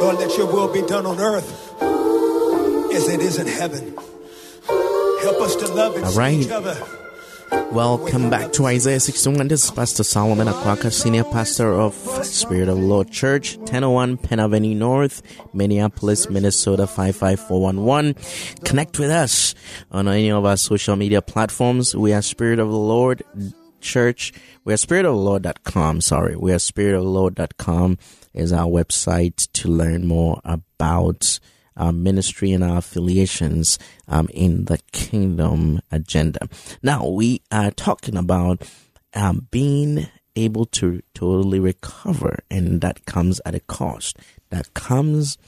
Lord, 0.00 0.16
let 0.18 0.36
your 0.36 0.46
will 0.46 0.72
be 0.72 0.82
done 0.82 1.06
on 1.06 1.18
earth 1.18 1.74
as 2.94 3.08
it 3.08 3.20
is 3.20 3.38
in 3.38 3.46
heaven. 3.46 3.94
Help 5.22 5.40
us 5.40 5.56
to 5.56 5.68
love 5.68 5.96
and 5.96 6.04
All 6.04 6.12
right. 6.12 6.34
each 6.34 6.50
other. 6.50 6.76
Welcome 7.72 8.30
back 8.30 8.52
to 8.52 8.66
Isaiah 8.66 9.00
61. 9.00 9.48
This 9.48 9.64
is 9.64 9.70
Pastor 9.70 10.02
Solomon 10.04 10.46
Akwaka, 10.46 10.92
Senior 10.92 11.24
Pastor 11.24 11.72
of 11.72 11.94
Spirit 12.24 12.68
of 12.68 12.76
the 12.76 12.82
Lord 12.82 13.10
Church, 13.10 13.56
1001 13.58 14.16
Penn 14.18 14.40
Avenue 14.40 14.74
North, 14.74 15.22
Minneapolis, 15.52 16.30
Minnesota 16.30 16.86
55411. 16.86 18.14
Connect 18.64 18.98
with 18.98 19.10
us 19.10 19.54
on 19.90 20.08
any 20.08 20.30
of 20.30 20.44
our 20.44 20.56
social 20.56 20.96
media 20.96 21.20
platforms. 21.22 21.94
We 21.96 22.12
are 22.12 22.22
Spirit 22.22 22.58
of 22.58 22.68
the 22.68 22.76
Lord 22.76 23.22
Church. 23.80 24.32
We 24.64 24.72
are 24.72 24.76
spiritoftheLord.com. 24.76 26.00
Sorry. 26.00 26.36
We 26.36 26.52
are 26.52 26.56
spiritoftheLord.com 26.58 27.98
is 28.34 28.52
our 28.52 28.66
website 28.66 29.48
to 29.52 29.68
learn 29.68 30.06
more 30.06 30.40
about 30.44 31.40
our 31.76 31.92
ministry 31.92 32.52
and 32.52 32.64
our 32.64 32.78
affiliations 32.78 33.78
um, 34.08 34.28
in 34.34 34.64
the 34.64 34.78
kingdom 34.92 35.80
agenda. 35.90 36.48
Now, 36.82 37.06
we 37.06 37.42
are 37.52 37.70
talking 37.70 38.16
about 38.16 38.68
um, 39.14 39.46
being 39.50 40.08
able 40.36 40.66
to 40.66 41.02
totally 41.14 41.60
recover, 41.60 42.40
and 42.50 42.80
that 42.80 43.06
comes 43.06 43.40
at 43.46 43.54
a 43.54 43.60
cost. 43.60 44.18
That 44.50 44.74
comes 44.74 45.38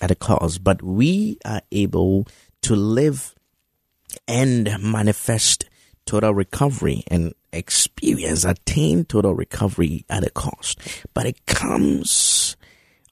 at 0.00 0.10
a 0.10 0.14
cost, 0.14 0.62
but 0.62 0.82
we 0.82 1.38
are 1.44 1.62
able 1.72 2.26
to 2.62 2.76
live 2.76 3.34
and 4.26 4.76
manifest 4.80 5.64
total 6.06 6.32
recovery 6.32 7.04
and 7.08 7.34
experience, 7.52 8.44
attain 8.44 9.04
total 9.04 9.34
recovery 9.34 10.04
at 10.08 10.26
a 10.26 10.30
cost. 10.30 10.78
But 11.14 11.26
it 11.26 11.46
comes 11.46 12.56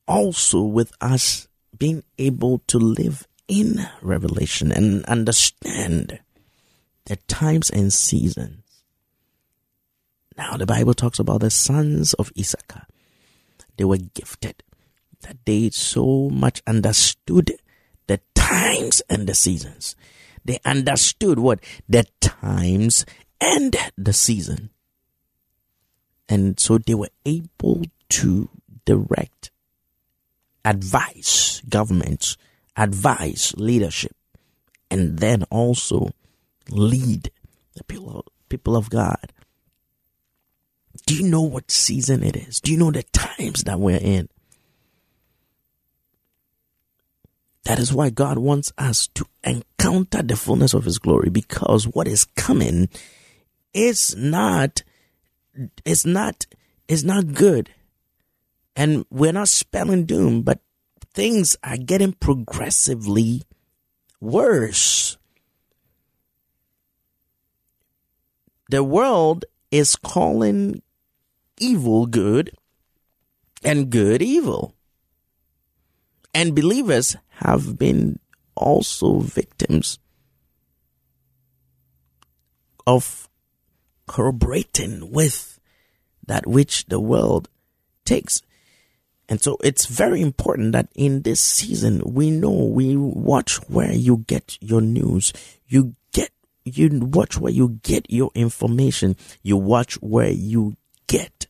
also 0.06 0.62
with 0.62 0.92
us 1.00 1.48
being 1.76 2.02
able 2.18 2.58
to 2.68 2.78
live 2.78 3.26
in 3.48 3.86
revelation 4.02 4.72
and 4.72 5.04
understand 5.06 6.20
the 7.06 7.16
times 7.28 7.70
and 7.70 7.92
seasons. 7.92 8.62
Now, 10.36 10.56
the 10.56 10.66
Bible 10.66 10.94
talks 10.94 11.18
about 11.18 11.40
the 11.40 11.50
sons 11.50 12.12
of 12.14 12.32
Issachar. 12.38 12.86
They 13.76 13.84
were 13.84 13.98
gifted, 13.98 14.62
that 15.22 15.38
they 15.44 15.70
so 15.70 16.28
much 16.30 16.62
understood 16.66 17.52
the 18.06 18.20
times 18.34 19.02
and 19.08 19.26
the 19.26 19.34
seasons. 19.34 19.96
They 20.44 20.58
understood 20.64 21.38
what? 21.38 21.60
The 21.88 22.06
times 22.20 23.04
and 23.40 23.76
the 23.96 24.12
season. 24.12 24.70
And 26.28 26.58
so 26.58 26.78
they 26.78 26.94
were 26.94 27.10
able 27.24 27.82
to 28.10 28.48
direct, 28.84 29.50
advise 30.64 31.62
governments, 31.68 32.36
advise 32.76 33.54
leadership, 33.56 34.16
and 34.90 35.18
then 35.18 35.44
also 35.44 36.10
lead 36.70 37.30
the 37.74 37.84
people, 37.84 38.24
people 38.48 38.76
of 38.76 38.90
God. 38.90 39.32
Do 41.06 41.14
you 41.14 41.28
know 41.28 41.42
what 41.42 41.70
season 41.70 42.22
it 42.22 42.36
is? 42.36 42.60
Do 42.60 42.72
you 42.72 42.78
know 42.78 42.90
the 42.90 43.04
times 43.04 43.64
that 43.64 43.78
we're 43.78 44.00
in? 44.00 44.28
That 47.64 47.78
is 47.80 47.92
why 47.92 48.10
God 48.10 48.38
wants 48.38 48.72
us 48.78 49.08
to 49.14 49.26
encounter 49.42 50.22
the 50.22 50.36
fullness 50.36 50.72
of 50.72 50.84
His 50.84 50.98
glory 50.98 51.30
because 51.30 51.84
what 51.86 52.06
is 52.06 52.24
coming 52.24 52.88
is 53.76 54.16
not, 54.16 54.82
is 55.84 56.06
not, 56.06 56.46
is 56.88 57.04
not 57.04 57.34
good. 57.34 57.70
And 58.74 59.04
we're 59.10 59.32
not 59.32 59.48
spelling 59.48 60.06
doom, 60.06 60.42
but 60.42 60.60
things 61.12 61.56
are 61.62 61.76
getting 61.76 62.12
progressively 62.14 63.42
worse. 64.18 65.18
The 68.70 68.82
world 68.82 69.44
is 69.70 69.94
calling 69.94 70.82
evil 71.58 72.06
good 72.06 72.50
and 73.62 73.90
good 73.90 74.22
evil. 74.22 74.74
And 76.34 76.54
believers 76.54 77.16
have 77.40 77.78
been 77.78 78.18
also 78.54 79.20
victims 79.20 79.98
of 82.86 83.28
corroborating 84.06 85.10
with 85.10 85.58
that 86.26 86.46
which 86.46 86.86
the 86.86 87.00
world 87.00 87.48
takes. 88.04 88.42
And 89.28 89.42
so 89.42 89.56
it's 89.62 89.86
very 89.86 90.20
important 90.20 90.72
that 90.72 90.88
in 90.94 91.22
this 91.22 91.40
season, 91.40 92.02
we 92.04 92.30
know, 92.30 92.50
we 92.50 92.96
watch 92.96 93.56
where 93.68 93.92
you 93.92 94.24
get 94.26 94.56
your 94.60 94.80
news. 94.80 95.32
You 95.66 95.96
get, 96.12 96.30
you 96.64 96.88
watch 97.00 97.38
where 97.38 97.52
you 97.52 97.80
get 97.82 98.06
your 98.08 98.30
information. 98.34 99.16
You 99.42 99.56
watch 99.56 99.94
where 99.94 100.30
you 100.30 100.76
get 101.08 101.46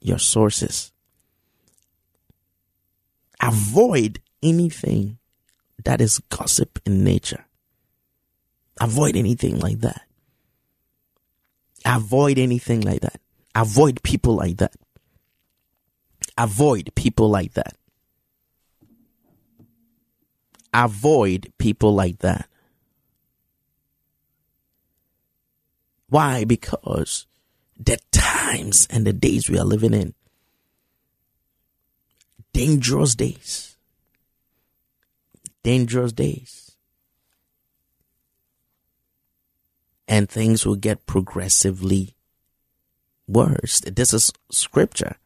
your 0.00 0.18
sources. 0.18 0.92
Avoid 3.40 4.20
anything 4.42 5.18
that 5.84 6.00
is 6.00 6.20
gossip 6.30 6.80
in 6.84 7.04
nature. 7.04 7.44
Avoid 8.80 9.16
anything 9.16 9.60
like 9.60 9.80
that. 9.80 10.02
Avoid 11.84 12.38
anything 12.38 12.80
like 12.80 13.00
that. 13.00 13.20
Avoid 13.54 14.02
people 14.02 14.34
like 14.34 14.58
that. 14.58 14.74
Avoid 16.38 16.92
people 16.94 17.28
like 17.28 17.54
that. 17.54 17.76
Avoid 20.72 21.52
people 21.58 21.94
like 21.94 22.18
that. 22.18 22.48
Why? 26.08 26.44
Because 26.44 27.26
the 27.78 27.98
times 28.10 28.86
and 28.90 29.06
the 29.06 29.12
days 29.12 29.48
we 29.50 29.58
are 29.58 29.64
living 29.64 29.94
in, 29.94 30.14
dangerous 32.52 33.14
days. 33.14 33.76
Dangerous 35.62 36.12
days. 36.12 36.71
And 40.12 40.28
things 40.28 40.66
will 40.66 40.76
get 40.76 41.06
progressively 41.06 42.14
worse. 43.26 43.80
This 43.80 44.12
is 44.12 44.30
scripture. 44.50 45.16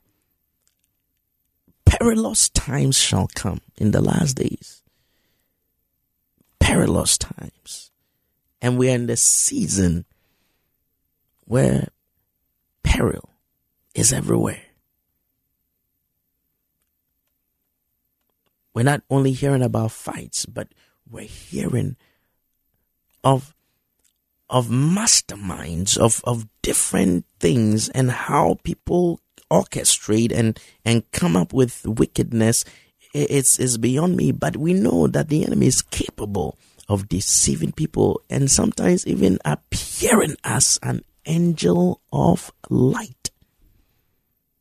Perilous 1.84 2.48
times 2.50 2.96
shall 2.96 3.28
come 3.34 3.62
in 3.76 3.90
the 3.90 4.00
last 4.00 4.36
days. 4.36 4.84
Perilous 6.60 7.18
times. 7.18 7.90
And 8.62 8.78
we're 8.78 8.94
in 8.94 9.08
the 9.08 9.16
season 9.16 10.04
where 11.46 11.88
peril 12.84 13.28
is 13.92 14.12
everywhere. 14.12 14.62
We're 18.72 18.84
not 18.84 19.02
only 19.10 19.32
hearing 19.32 19.62
about 19.62 19.90
fights, 19.90 20.46
but 20.46 20.68
we're 21.10 21.24
hearing 21.24 21.96
of 23.24 23.55
of 24.48 24.68
masterminds 24.68 25.98
of 25.98 26.20
of 26.24 26.46
different 26.62 27.24
things 27.40 27.88
and 27.88 28.10
how 28.10 28.58
people 28.62 29.20
orchestrate 29.50 30.32
and 30.32 30.58
and 30.84 31.10
come 31.12 31.36
up 31.36 31.52
with 31.52 31.86
wickedness 31.86 32.64
it's 33.14 33.58
is 33.58 33.78
beyond 33.78 34.16
me. 34.16 34.32
But 34.32 34.56
we 34.56 34.74
know 34.74 35.06
that 35.06 35.28
the 35.28 35.44
enemy 35.44 35.66
is 35.66 35.82
capable 35.82 36.58
of 36.88 37.08
deceiving 37.08 37.72
people 37.72 38.20
and 38.28 38.50
sometimes 38.50 39.06
even 39.06 39.38
appearing 39.44 40.36
as 40.44 40.78
an 40.82 41.02
angel 41.24 42.00
of 42.12 42.52
light. 42.68 43.30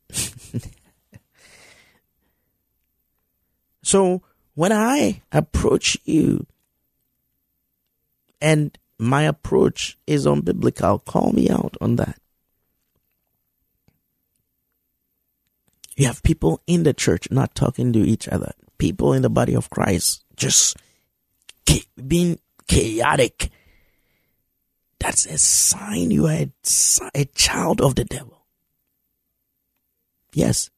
So 3.86 4.24
when 4.56 4.72
i 4.72 5.22
approach 5.32 5.96
you 6.06 6.48
and 8.42 8.76
my 8.98 9.24
approach 9.24 9.98
is 10.08 10.26
unbiblical. 10.26 11.04
Call 11.04 11.32
me 11.32 11.50
out 11.50 11.76
on 11.82 11.98
that. 11.98 12.20
You 15.96 16.08
have 16.08 16.24
people 16.24 16.62
in 16.68 16.84
the 16.84 16.94
church 16.94 17.32
not 17.32 17.56
talking 17.56 17.94
to 17.94 18.00
each 18.00 18.28
other. 18.28 18.54
People 18.78 19.14
in 19.14 19.22
the 19.22 19.30
body 19.30 19.56
of 19.56 19.70
Christ 19.70 20.24
just 20.36 20.78
being 22.08 22.40
chaotic. 22.68 23.50
That's 25.00 25.26
a 25.26 25.38
sign 25.38 26.12
you 26.12 26.28
are 26.28 26.32
a, 26.34 26.52
a 27.14 27.26
child 27.26 27.82
of 27.82 27.96
the 27.96 28.06
devil. 28.06 28.46
Yes. 30.34 30.70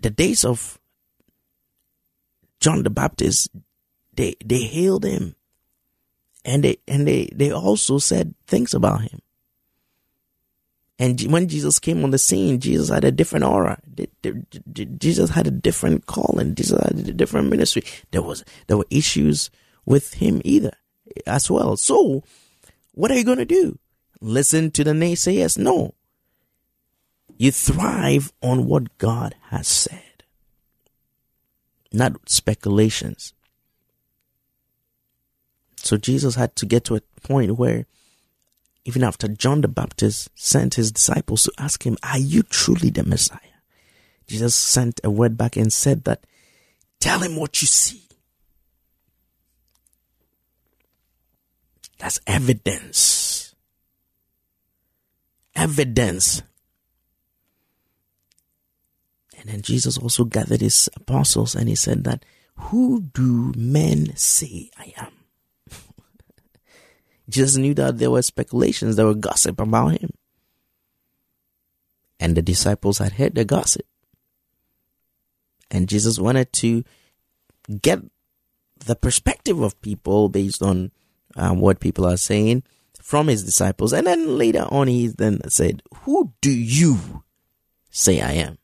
The 0.00 0.10
days 0.10 0.44
of 0.44 0.78
John 2.60 2.82
the 2.82 2.90
Baptist 2.90 3.48
they 4.16 4.36
they 4.44 4.62
hailed 4.62 5.04
him 5.04 5.34
and 6.44 6.64
they 6.64 6.78
and 6.86 7.06
they 7.06 7.30
they 7.34 7.50
also 7.50 7.98
said 7.98 8.34
things 8.46 8.74
about 8.74 9.02
him. 9.02 9.20
And 10.98 11.20
when 11.22 11.48
jesus 11.48 11.78
came 11.78 12.04
on 12.04 12.10
the 12.10 12.18
scene 12.18 12.60
jesus 12.60 12.88
had 12.88 13.04
a 13.04 13.12
different 13.12 13.44
aura. 13.44 13.80
Jesus 14.98 15.30
had 15.30 15.46
a 15.46 15.50
different 15.50 16.06
calling. 16.06 16.54
Jesus 16.54 16.80
had 16.82 17.08
a 17.08 17.12
different 17.12 17.48
ministry. 17.48 17.82
There 18.10 18.22
was 18.22 18.44
there 18.66 18.76
were 18.76 18.86
issues 18.90 19.50
with 19.84 20.14
him 20.14 20.40
either 20.44 20.72
as 21.26 21.50
well. 21.50 21.76
So 21.76 22.22
what 22.92 23.10
are 23.10 23.16
you 23.16 23.24
going 23.24 23.38
to 23.38 23.44
do? 23.44 23.78
Listen 24.20 24.70
to 24.70 24.84
the 24.84 24.92
naysayers? 24.92 25.58
No. 25.58 25.94
You 27.36 27.50
thrive 27.50 28.32
on 28.40 28.66
what 28.66 28.96
god 28.98 29.34
has 29.50 29.66
said 29.66 30.14
not 31.94 32.28
speculations 32.28 33.32
so 35.84 35.96
Jesus 35.96 36.34
had 36.34 36.56
to 36.56 36.66
get 36.66 36.84
to 36.84 36.96
a 36.96 37.00
point 37.22 37.56
where 37.56 37.86
even 38.84 39.02
after 39.02 39.28
John 39.28 39.60
the 39.60 39.68
Baptist 39.68 40.30
sent 40.34 40.74
his 40.74 40.92
disciples 40.92 41.44
to 41.44 41.52
ask 41.58 41.84
him, 41.86 41.96
Are 42.02 42.18
you 42.18 42.42
truly 42.42 42.90
the 42.90 43.02
Messiah? 43.02 43.38
Jesus 44.26 44.54
sent 44.54 45.00
a 45.04 45.10
word 45.10 45.36
back 45.36 45.56
and 45.56 45.72
said 45.72 46.04
that, 46.04 46.24
Tell 47.00 47.20
him 47.20 47.36
what 47.36 47.60
you 47.60 47.68
see. 47.68 48.02
That's 51.98 52.20
evidence. 52.26 53.54
Evidence. 55.54 56.42
And 59.38 59.48
then 59.48 59.62
Jesus 59.62 59.98
also 59.98 60.24
gathered 60.24 60.60
his 60.60 60.88
apostles 60.96 61.54
and 61.54 61.68
he 61.68 61.74
said 61.74 62.04
that, 62.04 62.24
Who 62.56 63.02
do 63.12 63.52
men 63.56 64.16
say 64.16 64.70
I 64.78 64.92
am? 64.96 65.13
Jesus 67.28 67.56
knew 67.56 67.74
that 67.74 67.98
there 67.98 68.10
were 68.10 68.22
speculations, 68.22 68.96
there 68.96 69.06
were 69.06 69.14
gossip 69.14 69.60
about 69.60 70.00
him. 70.00 70.10
And 72.20 72.36
the 72.36 72.42
disciples 72.42 72.98
had 72.98 73.12
heard 73.12 73.34
the 73.34 73.44
gossip. 73.44 73.86
And 75.70 75.88
Jesus 75.88 76.18
wanted 76.18 76.52
to 76.54 76.84
get 77.80 78.00
the 78.84 78.94
perspective 78.94 79.60
of 79.60 79.80
people 79.80 80.28
based 80.28 80.62
on 80.62 80.92
um, 81.36 81.60
what 81.60 81.80
people 81.80 82.06
are 82.06 82.16
saying 82.16 82.62
from 83.00 83.28
his 83.28 83.44
disciples. 83.44 83.92
And 83.92 84.06
then 84.06 84.38
later 84.38 84.66
on, 84.70 84.88
he 84.88 85.08
then 85.08 85.40
said, 85.48 85.82
Who 86.02 86.32
do 86.40 86.50
you 86.50 87.24
say 87.90 88.20
I 88.20 88.32
am? 88.32 88.58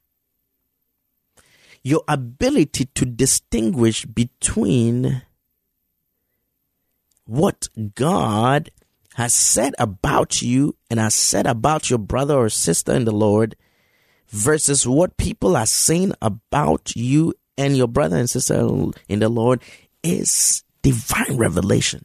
Your 1.82 2.02
ability 2.06 2.86
to 2.94 3.06
distinguish 3.06 4.04
between 4.04 5.22
what 7.30 7.68
God 7.94 8.72
has 9.14 9.32
said 9.32 9.72
about 9.78 10.42
you 10.42 10.74
and 10.90 10.98
has 10.98 11.14
said 11.14 11.46
about 11.46 11.88
your 11.88 12.00
brother 12.00 12.34
or 12.34 12.48
sister 12.48 12.92
in 12.92 13.04
the 13.04 13.14
Lord 13.14 13.54
versus 14.30 14.84
what 14.84 15.16
people 15.16 15.56
are 15.56 15.66
saying 15.66 16.12
about 16.20 16.96
you 16.96 17.32
and 17.56 17.76
your 17.76 17.86
brother 17.86 18.16
and 18.16 18.28
sister 18.28 18.58
in 19.08 19.20
the 19.20 19.28
Lord 19.28 19.62
is 20.02 20.64
divine 20.82 21.36
revelation. 21.36 22.04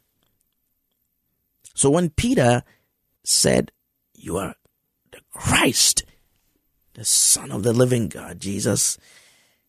So 1.73 1.89
when 1.89 2.11
Peter 2.11 2.61
said, 3.23 3.71
You 4.13 4.37
are 4.37 4.55
the 5.11 5.21
Christ, 5.33 6.05
the 6.93 7.03
Son 7.03 7.51
of 7.51 7.63
the 7.63 7.73
living 7.73 8.09
God, 8.09 8.39
Jesus 8.39 8.99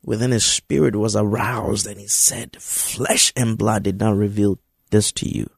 within 0.05 0.33
his 0.33 0.45
spirit 0.45 0.95
was 0.95 1.17
aroused 1.17 1.87
and 1.87 1.99
he 1.99 2.07
said, 2.07 2.61
Flesh 2.61 3.33
and 3.35 3.57
blood 3.57 3.85
did 3.85 3.99
not 3.99 4.17
reveal 4.17 4.59
this 4.91 5.13
to 5.13 5.29
you. 5.29 5.49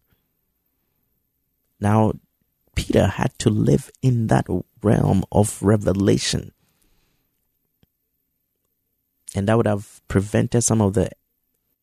Now, 1.81 2.13
Peter 2.75 3.07
had 3.07 3.37
to 3.41 3.51
live 3.51 3.91
in 4.03 4.29
that 4.29 4.47
realm 4.83 5.25
of 5.33 5.63
revelation. 5.63 6.53
And 9.35 9.49
that 9.49 9.57
would 9.57 9.67
have 9.67 10.01
prevented 10.09 10.65
some 10.65 10.81
of 10.81 10.95
the 10.95 11.11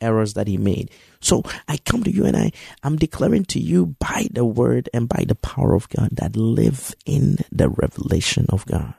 errors 0.02 0.34
that 0.34 0.48
he 0.48 0.58
made. 0.58 0.92
So 1.22 1.44
I 1.68 1.78
come 1.78 2.04
to 2.04 2.12
you 2.12 2.26
and 2.26 2.36
I, 2.36 2.52
I'm 2.84 2.96
declaring 2.96 3.46
to 3.46 3.60
you 3.60 3.96
by 4.00 4.28
the 4.32 4.46
word 4.46 4.90
and 4.94 5.08
by 5.08 5.26
the 5.28 5.36
power 5.36 5.74
of 5.74 5.90
God 5.90 6.10
that 6.14 6.36
live 6.36 6.94
in 7.06 7.38
the 7.52 7.70
revelation 7.70 8.46
of 8.50 8.66
God. 8.66 8.94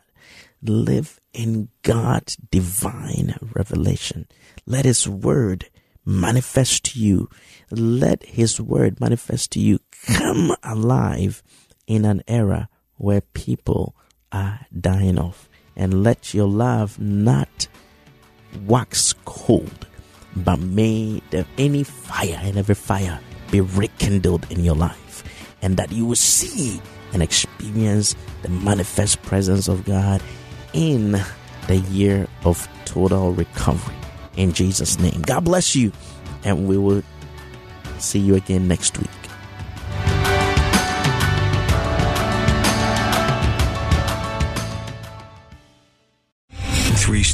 Live 0.63 1.21
in 1.33 1.69
God's 1.83 2.37
divine 2.37 3.37
revelation. 3.55 4.27
Let 4.67 4.85
his 4.85 5.07
word 5.09 5.69
manifest 6.07 6.85
to 6.85 7.01
you. 7.01 7.29
Let 7.71 8.25
his 8.25 8.61
word 8.61 9.01
manifest 9.01 9.51
to 9.53 9.61
you. 9.61 9.81
Come 10.07 10.57
alive 10.62 11.42
in 11.87 12.05
an 12.05 12.23
era 12.27 12.69
where 12.97 13.21
people 13.21 13.95
are 14.33 14.61
dying 14.79 15.19
off. 15.19 15.49
And 15.75 16.03
let 16.03 16.33
your 16.33 16.49
love 16.49 16.99
not 16.99 17.69
wax 18.64 19.14
cold, 19.27 19.87
but 20.35 20.59
may 20.59 21.21
any 21.59 21.83
fire 21.83 22.40
and 22.40 22.57
every 22.57 22.75
fire 22.75 23.21
be 23.51 23.61
rekindled 23.61 24.51
in 24.51 24.64
your 24.64 24.77
life. 24.77 25.25
And 25.61 25.77
that 25.77 25.92
you 25.92 26.07
will 26.07 26.14
see 26.14 26.81
and 27.12 27.23
experience 27.23 28.14
the 28.42 28.49
manifest 28.49 29.21
presence 29.23 29.69
of 29.69 29.85
God 29.85 30.23
in 30.73 31.21
the 31.66 31.77
year 31.90 32.27
of 32.45 32.69
total 32.85 33.33
recovery. 33.33 33.95
In 34.37 34.53
Jesus' 34.53 34.99
name. 34.99 35.22
God 35.22 35.44
bless 35.44 35.75
you. 35.75 35.92
And 36.44 36.68
we 36.68 36.79
will 36.79 37.03
see 37.99 38.18
you 38.18 38.37
again 38.37 38.68
next 38.68 38.99
week. 38.99 39.09